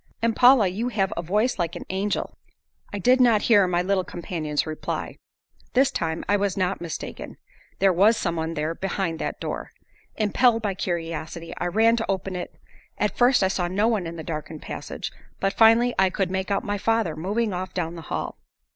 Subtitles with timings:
[0.23, 2.35] "And, Paula, you have a voice like an angel!"
[2.91, 5.19] I did not hear my little companion's reply.
[5.73, 7.37] This time I was not mistaken;
[7.77, 9.71] there was someone there behind that door.
[10.15, 12.55] Impelled by curiosity I ran to open it
[12.97, 16.49] At first I saw no one in the darkened passage, but finally I could make
[16.49, 18.39] out my father moving off down the hall.